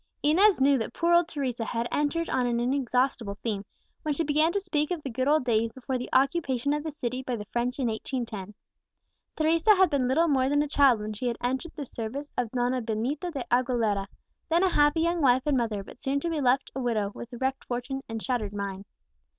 [0.23, 3.63] Inez knew that poor old Teresa had entered on an inexhaustible theme
[4.01, 6.89] when she began to speak of the good old days before the occupation of the
[6.91, 8.55] city by the French in 1810.
[9.35, 12.49] Teresa had been little more than a child when she had entered the service of
[12.49, 14.07] Donna Benita de Aguilera,
[14.49, 17.31] then a happy young wife and mother, but soon to be left a widow with
[17.39, 18.85] wrecked fortune and shattered mind.